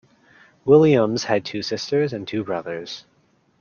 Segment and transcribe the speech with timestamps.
[0.65, 3.05] Williams had two sisters and two brothers.